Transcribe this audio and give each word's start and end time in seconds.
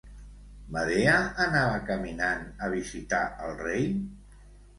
Medea 0.77 1.17
anava 1.45 1.75
caminant 1.89 2.41
a 2.65 2.71
visitar 2.73 3.21
el 3.45 3.55
rei? 3.61 3.87